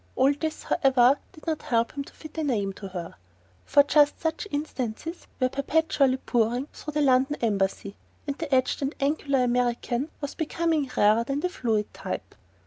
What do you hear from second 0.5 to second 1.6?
however, did